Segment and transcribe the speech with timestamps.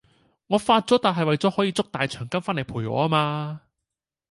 [0.47, 3.61] 我發咗達係為咗可以捉大長今翻來陪我啊嘛!